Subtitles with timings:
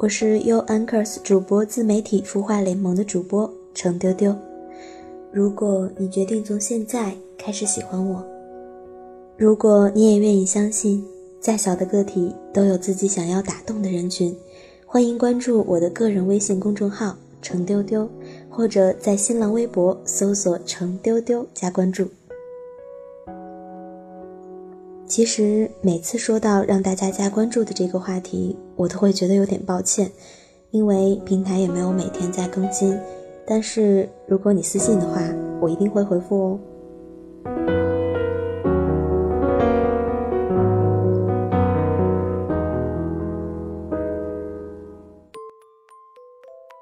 [0.00, 4.32] 我是 U Anchors 主播自媒体孵化联盟的主播程丢丢。
[5.32, 8.24] 如果你决定从现在开始喜欢我，
[9.36, 11.04] 如果你也愿意相信，
[11.40, 14.32] 再小的个体都有自己想要打动的人群，
[14.86, 18.08] 欢迎关注我的个人微信公众号程丢丢，
[18.48, 22.06] 或者在新浪微博搜索程丢丢加关注。
[25.08, 30.08] 其实每次说到让大家加关注的这个话题，我都会觉得有点抱歉，
[30.70, 32.96] 因为平台也没有每天在更新。
[33.46, 35.20] 但是如果你私信的话，
[35.60, 36.60] 我一定会回复哦。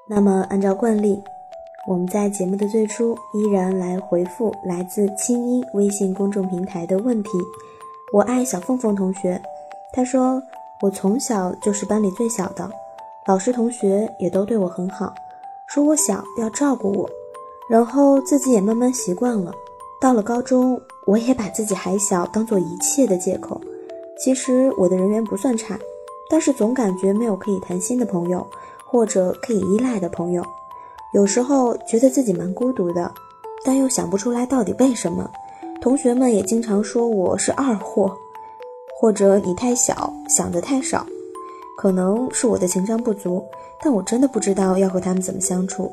[0.09, 1.17] 那么按照惯例，
[1.87, 7.29] 我们在节目的最初依然来回复来自清音微信公众平台的问题。
[8.13, 9.41] 我爱小凤凤同学，
[9.91, 10.41] 她说
[10.81, 12.69] 我从小就是班里最小的，
[13.25, 15.13] 老师同学也都对我很好，
[15.67, 17.09] 说我小要照顾我，
[17.69, 19.53] 然后自己也慢慢习惯了。
[19.99, 23.59] 到了高中，我也把自己还小当做一切的借口。
[24.17, 25.77] 其实我的人缘不算差，
[26.29, 28.47] 但是总感觉没有可以谈心的朋友，
[28.85, 30.41] 或者可以依赖的朋友。
[31.13, 33.13] 有时候觉得自己蛮孤独的，
[33.65, 35.29] 但又想不出来到底为什么。
[35.81, 38.11] 同学们也经常说我是二货，
[38.99, 41.05] 或者你太小，想的太少，
[41.77, 43.43] 可能是我的情商不足，
[43.81, 45.91] 但我真的不知道要和他们怎么相处。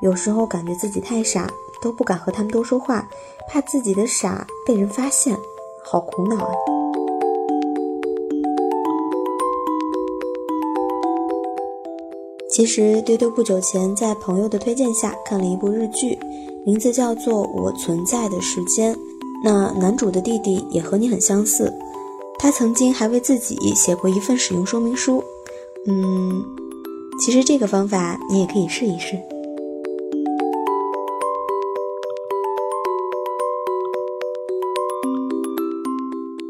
[0.00, 1.48] 有时候感觉自己太傻，
[1.80, 3.08] 都不敢和他们多说话，
[3.48, 5.36] 怕自己的傻被人发现，
[5.84, 6.54] 好苦恼啊！
[12.50, 16.18] 其实丢丢不久前在朋友的推荐下看了一部日剧，
[16.64, 18.94] 名字叫做《我存在的时间》。
[19.48, 21.72] 那男主的弟弟也和你很相似，
[22.36, 25.22] 他曾经还为自己写过一份使用说明书。
[25.86, 26.44] 嗯，
[27.20, 29.16] 其实这个方法你也可以试一试。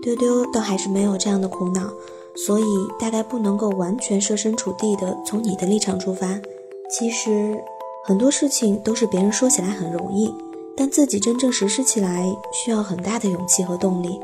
[0.01, 1.91] 丢丢倒还是没有这样的苦恼，
[2.35, 2.65] 所以
[2.99, 6.41] 大概不能够完全设身处地的从你的立场出发。
[6.89, 7.63] 其实
[8.03, 10.33] 很多事情都是别人说起来很容易。
[10.77, 14.21] 但自己真正实施起来需要很大的勇气和动力。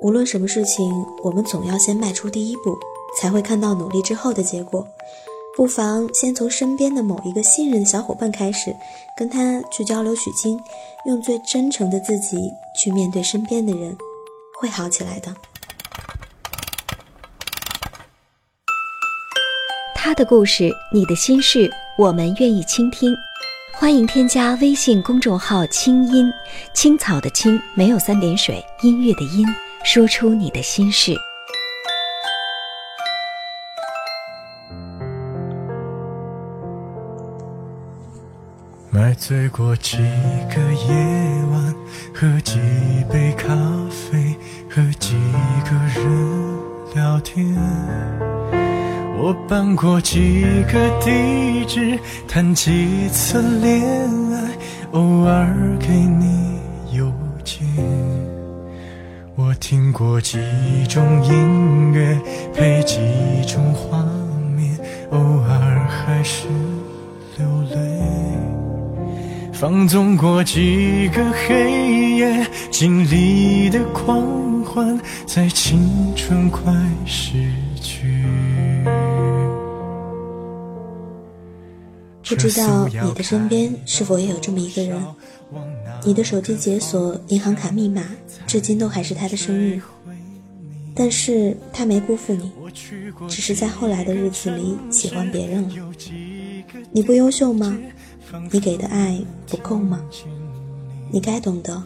[0.00, 0.90] 无论什么事情，
[1.22, 2.78] 我们总要先迈出第一步，
[3.20, 4.86] 才会看到努力之后的结果。
[5.56, 8.74] 不妨先从身边的某一个信任的小伙伴开始，
[9.16, 10.56] 跟他去交流取经，
[11.06, 12.50] 用最真诚的自己
[12.80, 13.96] 去面对身边的人，
[14.60, 15.34] 会好起来的。
[19.96, 21.68] 他的故事，你的心事，
[21.98, 23.12] 我们愿意倾听。
[23.80, 26.28] 欢迎添加微信公众号“清音
[26.74, 29.46] 青草”的青没有三点水，音乐的音，
[29.84, 31.14] 说出你的心事。
[38.90, 41.74] 买醉过几个夜晚，
[42.12, 42.58] 喝几
[43.08, 43.54] 杯咖
[43.88, 44.34] 啡，
[44.68, 45.14] 和几
[45.64, 46.58] 个人
[46.96, 47.56] 聊天。
[49.20, 51.98] 我搬过几个地址，
[52.28, 53.82] 谈几次恋
[54.32, 54.48] 爱，
[54.92, 56.60] 偶尔给你
[56.96, 57.12] 邮
[57.42, 57.66] 件。
[59.34, 60.38] 我听过几
[60.88, 62.16] 种音乐，
[62.54, 62.96] 配几
[63.44, 63.98] 种画
[64.56, 64.78] 面，
[65.10, 66.46] 偶尔还是
[67.36, 67.76] 流泪。
[69.52, 74.96] 放纵过几个黑夜，经历的狂欢，
[75.26, 76.72] 在青春快
[77.04, 77.34] 逝。
[82.28, 85.02] 不知道你的身边是否也有这么一个人？
[86.04, 88.04] 你的手机解锁银行卡密码，
[88.46, 89.80] 至今都还是他的生日。
[90.94, 92.50] 但是他没辜负你，
[93.28, 95.94] 只是在后来的日子里喜欢别人了。
[96.90, 97.78] 你不优秀吗？
[98.52, 100.02] 你给的爱不够吗？
[101.10, 101.82] 你该懂得，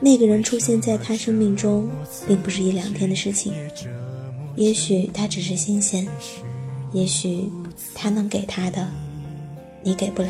[0.00, 1.88] 那个人出现在他生命中，
[2.28, 3.52] 并不是一两天的事情。
[4.54, 6.06] 也许他只是新鲜，
[6.92, 7.50] 也许
[7.94, 8.88] 他能给他的。
[9.82, 10.28] 你给不了。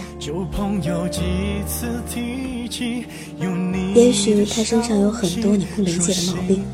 [3.95, 6.65] 也许他身上有很多你不理解的毛病，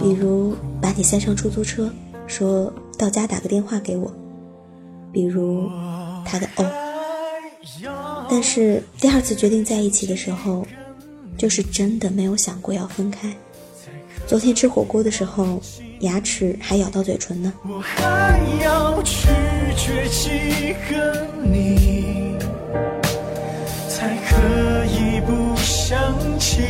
[0.00, 1.92] 比如把你塞上出租车，
[2.26, 4.10] 说到家打个电话给我；
[5.12, 5.68] 比如
[6.24, 6.66] 他的哦，
[8.30, 10.66] 但是第二次决定在一起的时候，
[11.36, 13.32] 就是真的没有想过要分开。
[14.26, 15.62] 昨天吃火锅的时候，
[16.00, 17.52] 牙齿还咬到嘴唇呢。
[17.62, 19.28] 我还要拒
[19.76, 21.97] 绝几个你，
[23.98, 26.62] 才可以不想起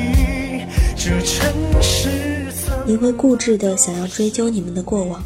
[0.96, 1.52] 这城
[1.82, 2.08] 市
[2.86, 5.22] 你会固执的想要追究你们的过往，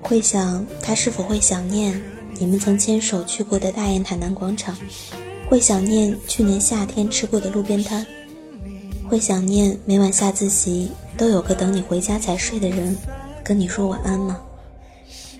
[0.00, 2.00] 会想他是否会想念
[2.38, 4.76] 你们曾牵手去过的大雁塔南广场，
[5.48, 8.06] 会想念去年夏天吃过的路边摊，
[9.08, 12.96] 会想念每晚下自习都有个等你回家才睡的人
[13.42, 14.40] 跟你说晚安吗？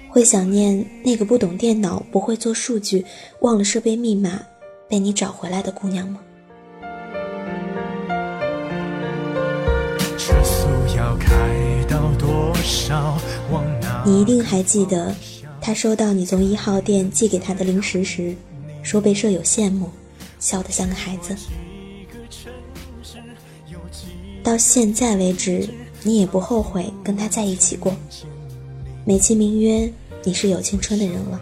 [0.09, 3.07] 会想念那个不懂电脑、不会做数据、
[3.43, 4.41] 忘了设备密码
[4.89, 6.21] 被你找回来的姑娘吗？
[14.05, 15.15] 你一定还记得，
[15.61, 18.35] 他收到你从一号店寄给他的零食时，
[18.83, 19.91] 说被舍友羡慕，
[20.39, 21.37] 笑得像个孩子。
[24.45, 25.69] 到现在为止，
[26.05, 27.93] 你也不后悔跟他在一起过，
[29.05, 29.93] 美其名曰
[30.23, 31.41] 你是有青春的人了，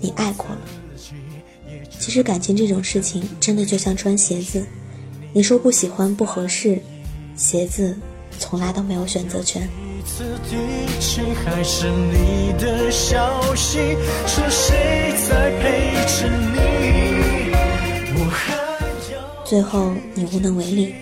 [0.00, 0.58] 你爱过了。
[2.06, 4.64] 其实感情这种事情，真的就像穿鞋子，
[5.32, 6.80] 你说不喜欢不合适，
[7.34, 7.98] 鞋子
[8.38, 9.68] 从来都没有选择权。
[11.44, 16.56] 还是你的消息，是谁在陪着你？
[19.44, 20.94] 最后你无能为力，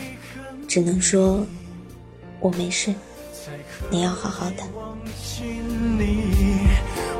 [0.66, 1.46] 只能说，
[2.40, 2.94] 我没事，
[3.90, 4.62] 你要好好的。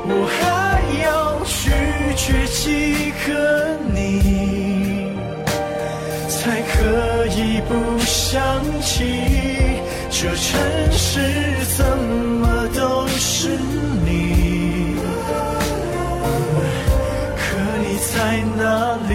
[0.07, 1.69] 我还要拒
[2.15, 5.11] 绝几个你，
[6.29, 9.03] 才可以不想起
[10.09, 10.59] 这城
[10.91, 11.19] 市
[11.77, 13.49] 怎么都是
[14.05, 14.95] 你。
[17.37, 17.43] 可
[17.81, 18.15] 你在
[18.57, 19.13] 哪里？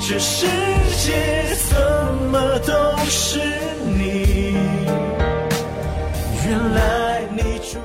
[0.00, 0.46] 这世
[1.04, 1.76] 界怎
[2.30, 2.72] 么都
[3.08, 3.38] 是
[3.96, 4.56] 你？
[6.46, 7.78] 原来你住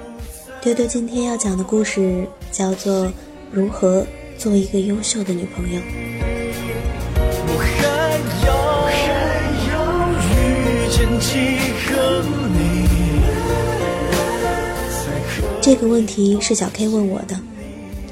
[0.45, 0.54] 在。
[0.62, 3.06] 丢丢今天要讲的故事叫做
[3.51, 4.05] 《如何
[4.38, 5.79] 做一个优秀的女朋友》。
[7.49, 7.88] 我还
[8.45, 8.55] 要
[10.21, 11.57] 遇见几
[11.89, 11.91] 个
[12.53, 12.57] 你，
[15.61, 17.39] 这个问题是小 K 问我的，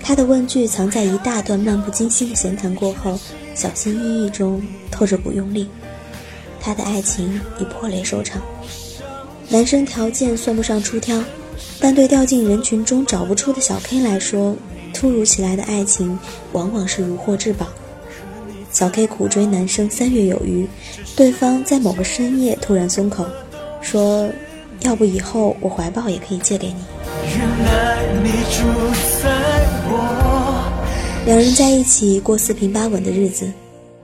[0.02, 3.20] 他的问句藏在一大段漫不经心的闲谈过后，
[3.54, 5.70] 小心翼翼中透着不用力。
[6.60, 8.42] 他的爱情以破裂收场。
[9.50, 11.24] 男生条件算不上出挑，
[11.80, 14.56] 但对掉进人群中找不出的小 K 来说，
[14.96, 16.18] 突如其来的爱情
[16.54, 17.68] 往往是如获至宝。
[18.72, 20.68] 小 K 苦追男生三月有余，
[21.16, 23.26] 对方在某个深夜突然松口，
[23.82, 24.30] 说
[24.82, 26.76] ：“要不以后我怀抱也可以借给你。”
[27.28, 28.64] 原来你住
[29.22, 29.30] 在
[29.88, 30.72] 我。
[31.26, 33.52] 两人在一起过四平八稳的日子，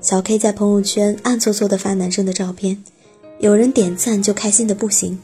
[0.02, 2.82] 小 K 在朋友圈暗搓搓地发男生的照片，
[3.40, 5.20] 有人点赞就开心的不行，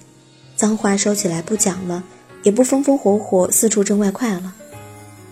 [0.55, 2.03] 脏话收起来不讲了，
[2.43, 4.53] 也不风风火火四处挣外快了。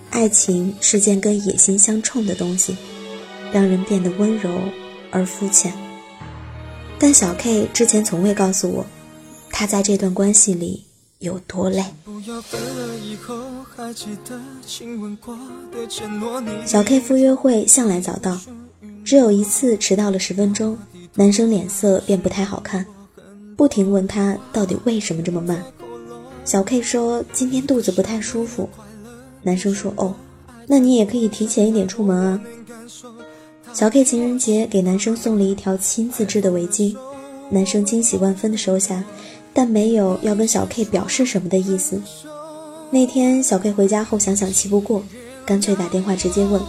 [0.09, 2.75] 爱情是件跟野心相冲的东西，
[3.51, 4.49] 让人变得温柔
[5.11, 5.73] 而肤浅。
[6.97, 8.85] 但小 K 之前从未告诉我，
[9.51, 10.85] 他在这段关系里
[11.19, 11.83] 有多累。
[16.65, 18.39] 小 K 赴约会向来早到，
[19.03, 20.77] 只有一次迟到了十分钟，
[21.15, 22.85] 男生脸色便不太好看，
[23.57, 25.61] 不停问他到底为什么这么慢。
[26.45, 28.69] 小 K 说今天肚子不太舒服，
[29.45, 30.15] 男生说哦，
[30.65, 32.41] 那你也可以提前一点出门啊。
[33.71, 36.97] 小 K 情人节给男生送了一条亲自织的围巾，
[37.51, 39.03] 男生惊喜万分的收下，
[39.53, 42.01] 但没有要跟小 K 表示什么的意思。
[42.89, 45.03] 那天小 K 回家后想想气不过，
[45.45, 46.59] 干脆打电话直接问，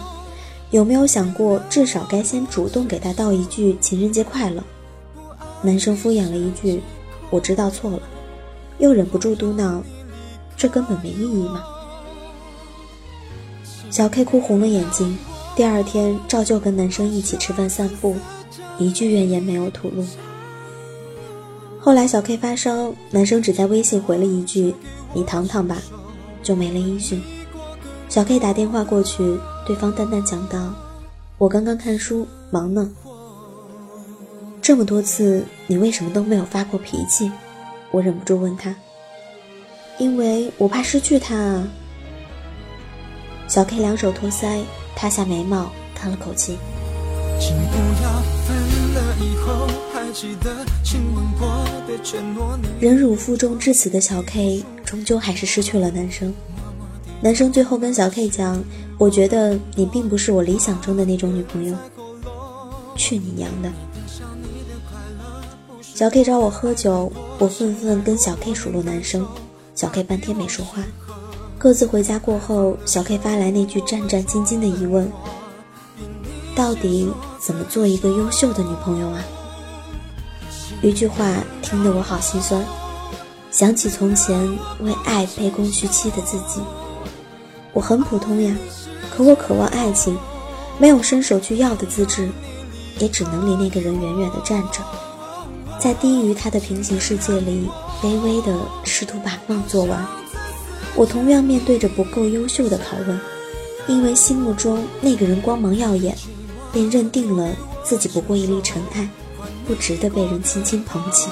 [0.69, 4.63] 有没有想过至少该先主动给他道一句情人节快乐。
[5.63, 6.79] 男生敷衍了一句，
[7.31, 7.99] 我知道错了，
[8.77, 9.81] 又忍不住嘟囔，
[10.55, 11.63] 这根本没意义嘛。
[13.97, 15.17] 小 K 哭红了眼睛，
[15.55, 18.15] 第二天照旧跟男生一起吃饭散步，
[18.77, 20.05] 一句怨言没有吐露。
[21.79, 24.71] 后来小 K 发烧，男生只在微信回了一句
[25.15, 25.81] “你躺躺吧”，
[26.43, 27.19] 就没了音讯。
[28.07, 29.35] 小 K 打电话过去，
[29.65, 30.71] 对方淡淡讲道
[31.39, 32.91] ：“我刚刚看书，忙呢。”
[34.61, 37.31] 这么多次，你为什么都没有发过脾气？
[37.89, 38.75] 我忍不住问他。
[39.97, 41.67] 因为我怕失去他啊。
[43.47, 44.61] 小 K 两手托腮，
[44.95, 46.57] 塌下眉毛，叹了口气。
[47.39, 48.11] 请不要
[48.45, 48.57] 分
[48.93, 51.47] 了以后还记得亲吻过
[51.87, 52.67] 的承诺你。
[52.79, 56.33] 忍辱负重至此的小 K，终究还是失去了男生。
[57.21, 58.61] 男生最后跟小 K 讲，
[58.97, 61.75] 我觉得你并不是我理想中的那种女朋友。
[62.95, 63.71] 去你娘的！
[65.81, 69.25] 小 K 找我喝酒，我愤愤跟小 K 数落男生，
[69.73, 70.83] 小 K 半天没说话。
[71.59, 75.11] 各自回家过后，小 K 发来那句战战兢兢的疑问：
[76.55, 79.23] 到底怎么做一个优秀的女朋友啊？
[80.83, 81.25] 一句话
[81.63, 82.63] 听得我好心酸，
[83.49, 84.39] 想起从前
[84.81, 86.61] 为爱卑躬屈膝的自己。
[87.73, 88.55] 我很普通呀，
[89.09, 90.15] 可我渴望爱情，
[90.77, 92.29] 没有伸手去要的资质，
[92.99, 94.83] 也只能离那个人远远的站着，
[95.79, 97.67] 在低于他的平行世界里，
[97.99, 100.05] 卑微的试图把梦做完。
[100.97, 103.21] 我同样面对着不够优秀的拷问，
[103.87, 106.17] 因为心目中那个人光芒耀眼，
[106.73, 109.07] 便认定了自己不过一粒尘埃。
[109.67, 111.27] 不值得被人轻轻捧起。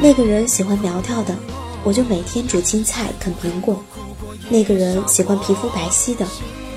[0.00, 1.34] 那个人喜欢苗条的，
[1.82, 3.74] 我就每天煮青菜啃苹果；
[4.48, 6.24] 那个人喜欢皮肤白皙的，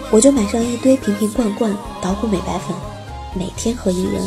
[0.09, 2.75] 我就买上一堆瓶瓶罐罐捣鼓美白粉，
[3.35, 4.23] 每天喝一人；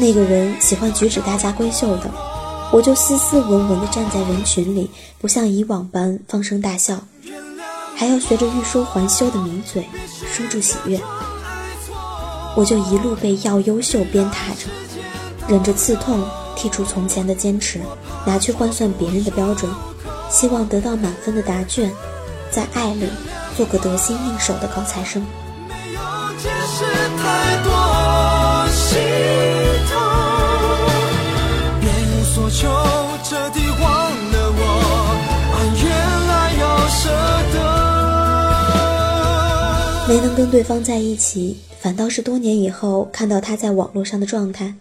[0.00, 2.10] 那个人喜欢举止大家闺秀的，
[2.72, 4.90] 我就斯斯文文地站在人群里，
[5.20, 6.98] 不像以往般放声大笑。
[7.94, 9.86] 还要学着欲说还休的抿嘴，
[10.32, 10.98] 收住喜悦。
[12.56, 14.70] 我就一路被要优秀鞭挞着，
[15.46, 16.24] 忍着刺痛，
[16.56, 17.78] 剔除从前的坚持，
[18.24, 19.70] 拿去换算别人的标准，
[20.30, 21.92] 希望得到满分的答卷，
[22.50, 23.06] 在爱里
[23.54, 25.22] 做个得心应手的高材生。
[40.10, 44.74] 没能跟对方在一起，反倒是多年以后看到他在网络上的状态，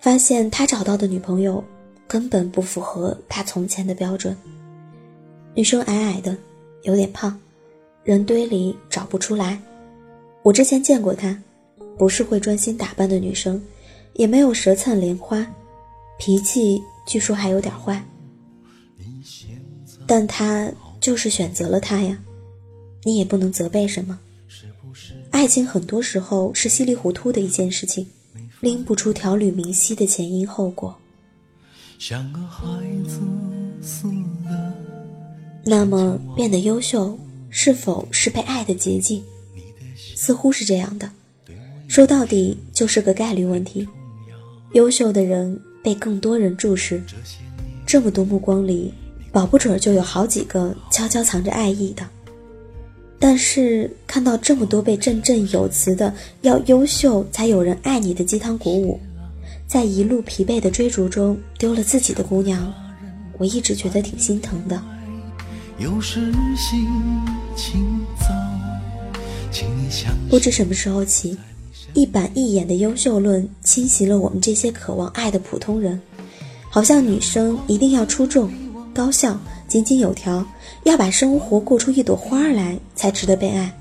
[0.00, 1.62] 发现他找到的女朋友
[2.08, 4.36] 根本不符合他从前的标准。
[5.54, 6.36] 女生矮矮的，
[6.82, 7.38] 有点胖，
[8.02, 9.56] 人堆里找不出来。
[10.42, 11.40] 我之前见过她，
[11.96, 13.62] 不是会专心打扮的女生，
[14.14, 15.46] 也没有舌灿莲花，
[16.18, 18.04] 脾气据说还有点坏。
[20.08, 20.68] 但她
[21.00, 22.18] 就是选择了他呀，
[23.04, 24.18] 你也不能责备什么。
[25.30, 28.06] 爱情很多时候是稀里糊涂的一件事情，
[28.60, 30.96] 拎不出条理明晰的前因后果。
[35.64, 37.18] 那么，变得优秀
[37.48, 39.22] 是否是被爱的捷径？
[40.16, 41.10] 似乎是这样的。
[41.88, 43.86] 说到底，就是个概率问题。
[44.72, 47.02] 优秀的人被更多人注视，
[47.86, 48.92] 这么多目光里，
[49.32, 52.08] 保不准就有好几个悄悄藏着爱意的。
[53.22, 58.98] 但是看到这么多被振振有词的要优秀才有人爱你的鸡汤鼓舞，
[59.66, 62.72] 在一路疲惫的追逐中丢了自己的姑娘，
[63.36, 64.82] 我一直觉得挺心疼的。
[70.30, 71.36] 不知什么时候起，
[71.92, 76.00] 一板一眼的优秀论侵袭了我们这些渴望爱的普通人，
[76.70, 78.50] 好像女生一定要出众、
[78.94, 79.38] 高效。
[79.68, 80.44] 井井有条，
[80.82, 83.72] 要把生活过出一朵花来才值得被爱。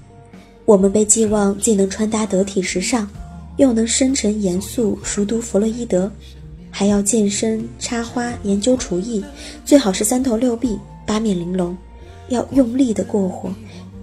[0.65, 3.07] 我们被寄望既能穿搭得体时尚，
[3.57, 6.11] 又能深沉严肃熟读弗洛伊德，
[6.69, 9.25] 还要健身插花研究厨艺，
[9.65, 11.75] 最好是三头六臂八面玲珑，
[12.27, 13.51] 要用力的过活，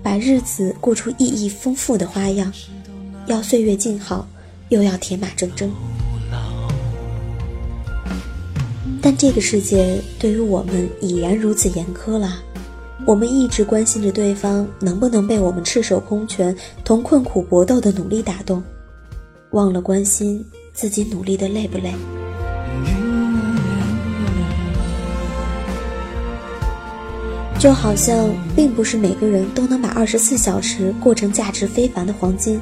[0.02, 2.52] 把日子过出意义丰富的花样，
[3.28, 4.26] 要岁月静好，
[4.70, 5.68] 又要铁马铮铮。
[9.02, 12.42] 但这个世界对于我们已然如此严苛了，
[13.06, 18.62] 我们一直关心着对方能不能被我们赤手空拳同困苦搏斗的努力打动，
[19.50, 21.94] 忘了关心自己努力的累不累。
[27.58, 32.60] 就好像并不是每个人都能把二十四小时过成价值非凡的黄金，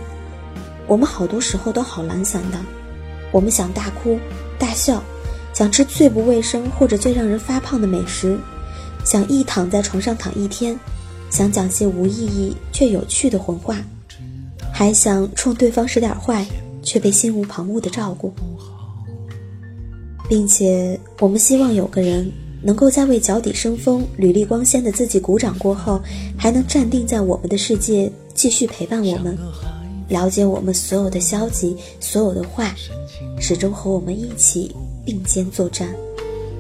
[0.86, 2.58] 我们好多时候都好懒散的，
[3.32, 4.18] 我们想大哭
[4.58, 5.02] 大笑。
[5.54, 8.36] 想吃最不卫生或者最让人发胖的美食，
[9.04, 10.78] 想一躺在床上躺一天，
[11.30, 13.76] 想讲些无意义却有趣的混话，
[14.72, 16.44] 还想冲对方使点坏，
[16.82, 18.32] 却被心无旁骛的照顾，
[20.28, 22.30] 并且我们希望有个人
[22.60, 26.02] 能够在为脚底生风、履历光鲜的自己鼓掌过后，
[26.36, 29.38] 还能站定在我们的世界，继续陪伴我们，
[30.08, 32.74] 了解我们所有的消极、所有的坏，
[33.38, 34.74] 始终和我们一起。
[35.04, 35.88] 并肩作战。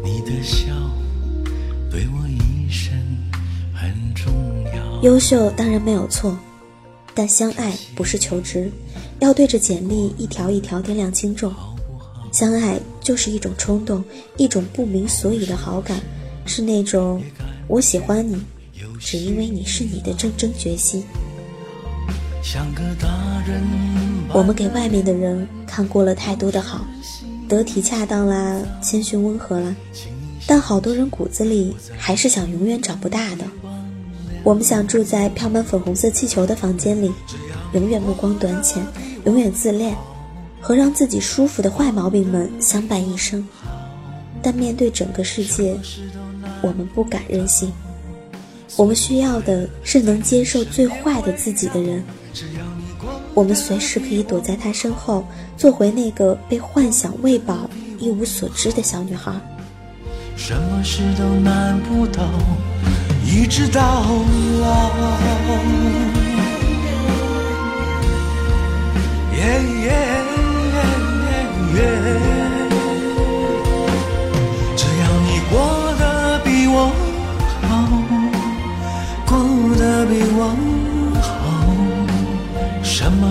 [0.02, 0.66] 你的笑
[1.90, 2.92] 对我一生
[3.72, 4.32] 很重
[4.74, 6.36] 要优秀当然没有错，
[7.14, 8.70] 但相爱不是求职，
[9.20, 11.52] 要对着简历一条一条掂量轻重。
[12.32, 14.02] 相爱就是一种冲动，
[14.36, 16.00] 一种不明所以的好感，
[16.46, 17.22] 是那种
[17.68, 18.36] 我喜欢你，
[18.98, 21.04] 只因为你是你的铮铮决心。
[24.32, 26.84] 我们给外面的人看过了太多的好，
[27.54, 29.74] 得体恰当啦，谦逊温和啦，
[30.46, 33.44] 但好多人骨子里还是想永远长不大的。
[34.42, 37.12] 我们想住在飘满粉红色气球的房间里，
[37.72, 38.84] 永远目光短浅，
[39.24, 39.96] 永远自恋，
[40.60, 43.46] 和让自己舒服的坏毛病们相伴一生。
[44.42, 45.78] 但面对整个世界，
[46.60, 47.72] 我们不敢任性。
[48.76, 52.02] 我们需要的是能接受最坏的自己的人。
[53.34, 55.26] 我们随时可以躲在他身后，
[55.56, 59.32] 做回那个被幻想喂饱、一无所知的小女孩。
[60.36, 62.22] 什么事都难不倒。
[63.26, 64.04] 一直到
[64.60, 64.90] 老，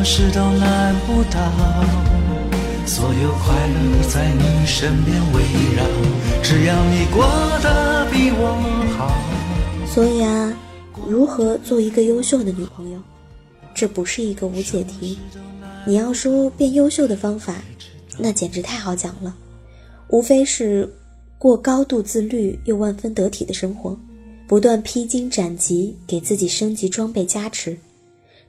[0.03, 1.39] 事都难不倒。
[2.85, 5.41] 所有快乐在你身边围
[5.75, 5.83] 绕，
[6.43, 7.23] 只要你过
[7.61, 8.59] 得比我
[8.97, 9.15] 好。
[9.87, 10.53] 所以啊，
[11.07, 12.99] 如何做一个优秀的女朋友，
[13.73, 15.17] 这不是一个无解题。
[15.85, 17.55] 你要说变优秀的方法，
[18.17, 19.33] 那简直太好讲了，
[20.09, 20.91] 无非是
[21.37, 23.97] 过高度自律又万分得体的生活，
[24.47, 27.77] 不断披荆斩棘，给自己升级装备加持。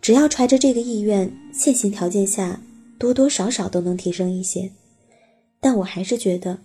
[0.04, 2.60] 只要揣着这个意愿，现行条件下
[2.98, 4.70] 多多少少都能提升一些。
[5.60, 6.58] 但我还是觉得，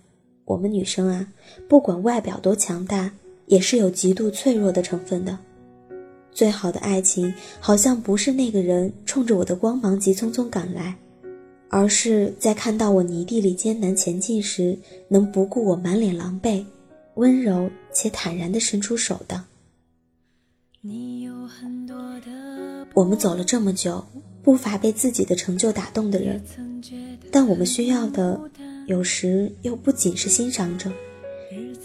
[0.44, 1.26] 我们女生啊，
[1.66, 3.10] 不管外表多强大。
[3.46, 5.36] 也是有极度脆弱的成分的。
[6.30, 10.96] 最好的爱情，好像不是那个人冲着我的光芒急匆匆赶来，
[11.68, 14.78] 而是在看到我泥地里艰难前进时，
[15.08, 16.64] 能不顾我满脸狼狈，
[17.14, 19.42] 温柔且坦然地伸出手的。
[22.94, 24.04] 我们走了这么久，
[24.42, 26.42] 不乏被自己的成就打动的人，
[27.30, 28.40] 但我们需要的，
[28.86, 30.90] 有时又不仅是欣赏者，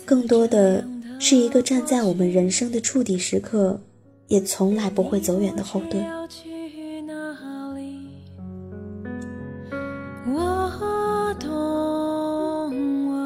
[0.05, 0.85] 更多的。
[1.17, 3.79] 是一个站在我们人生的触底时刻，
[4.27, 6.05] 也从来不会走远的后盾。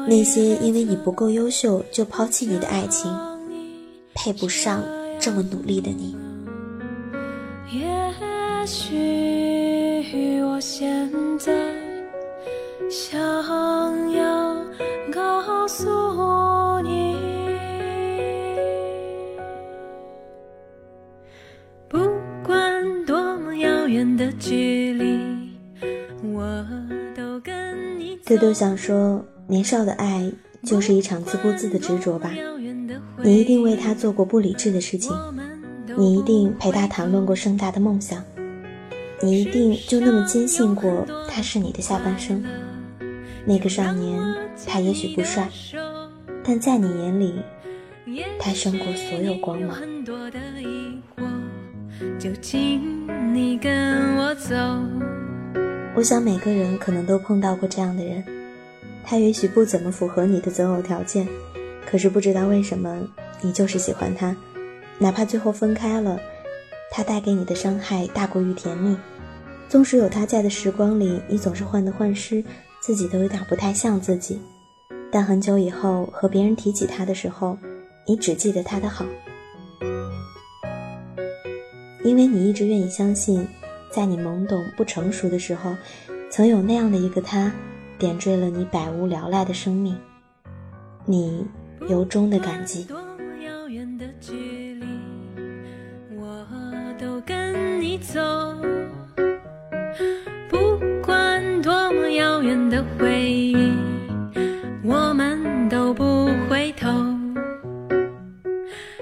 [0.08, 3.12] 那些因为你不够优秀就抛弃你的爱情，
[4.14, 4.84] 配不上
[5.18, 6.14] 这么努力的你。
[8.60, 8.66] 也
[10.02, 11.52] 许我现在
[12.90, 13.18] 想
[14.12, 14.56] 要
[15.10, 15.88] 告诉。
[28.26, 30.30] 豆豆想说，年少的爱
[30.62, 32.30] 就是一场自顾自的执着吧。
[33.24, 35.12] 你一定为他做过不理智的事情，
[35.96, 38.22] 你一定陪他谈论过盛大的梦想，
[39.22, 42.42] 你一定就那么坚信过他是你的下半生。
[43.44, 44.18] 那个少年，
[44.66, 45.48] 他也许不帅，
[46.42, 47.42] 但在你眼里，
[48.38, 49.76] 他胜过所有光芒。
[55.94, 58.24] 我想每个人可能都碰到过这样的人，
[59.04, 61.26] 他也许不怎么符合你的择偶条件，
[61.84, 62.98] 可是不知道为什么
[63.42, 64.34] 你就是喜欢他，
[64.98, 66.18] 哪怕最后分开了，
[66.90, 68.96] 他带给你的伤害大过于甜蜜。
[69.68, 72.44] 纵使有他在的时光里，你总是患得患失，
[72.80, 74.40] 自己都有点不太像自己，
[75.12, 77.56] 但很久以后和别人提起他的时候，
[78.06, 79.04] 你只记得他的好。
[82.02, 83.46] 因为你一直愿意相信，
[83.92, 85.76] 在你懵懂不成熟的时候，
[86.30, 87.52] 曾有那样的一个他，
[87.98, 89.96] 点缀了你百无聊赖的生命。
[91.04, 91.46] 你
[91.88, 92.86] 由衷的感激。
[98.00, 98.20] 走
[100.48, 103.72] 不管多么遥远的回忆，
[104.82, 106.88] 我们都不回头。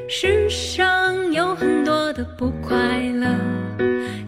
[0.09, 3.29] 世上有很多的不快乐，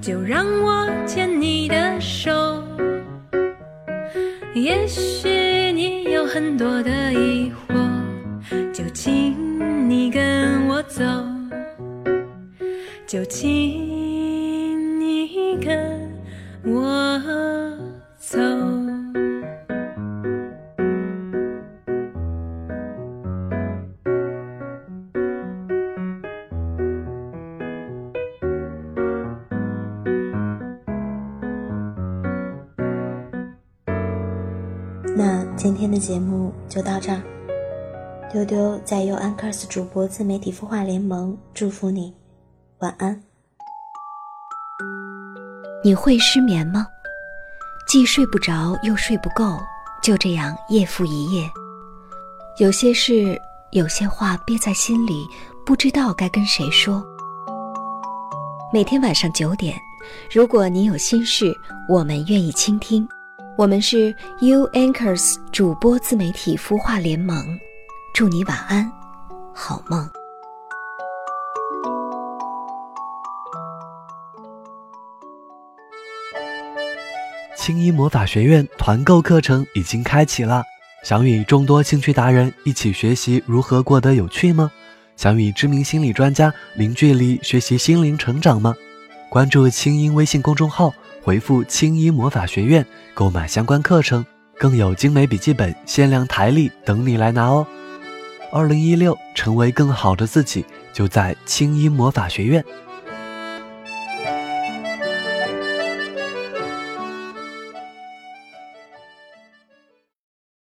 [0.01, 2.63] 就让我牵你的手。
[4.55, 7.75] 也许你有很多的疑惑，
[8.73, 9.35] 就请
[9.89, 11.03] 你跟我走，
[13.07, 13.70] 就请
[35.17, 37.21] 那今天的节目就到这儿。
[38.33, 42.15] 丢丢在由 Anchors 主播自媒体孵化联盟祝福你，
[42.79, 43.21] 晚安。
[45.83, 46.87] 你会失眠吗？
[47.89, 49.59] 既睡不着又睡不够，
[50.03, 51.51] 就这样夜复一夜。
[52.59, 53.37] 有些事，
[53.73, 55.27] 有些话憋在心里，
[55.67, 57.05] 不知道该跟谁说。
[58.73, 59.77] 每天晚上九点，
[60.31, 61.53] 如果你有心事，
[61.89, 63.09] 我们愿意倾听。
[63.61, 67.61] 我们是 U Anchors 主播自媒体孵化联盟。
[68.15, 68.91] 祝你晚安，
[69.55, 70.09] 好梦。
[77.55, 80.65] 青衣魔法学院团购课程已经开启了，
[81.05, 84.71] 想与众多兴趣达人一起学习如何过得有趣吗？
[85.17, 88.75] 想与知名心理专家零距离学习心灵成长吗？
[89.29, 94.25] 关注青音微信公众号，回复“青衣魔法学院”购买相关课程，
[94.59, 97.67] 更有精美笔记本、限量台历等你来拿哦。
[98.53, 102.65] 二零一六，成为更好的自己，就在青衣魔法学院。